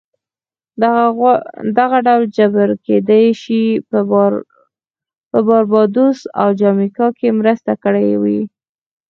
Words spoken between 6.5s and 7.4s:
جامیکا کې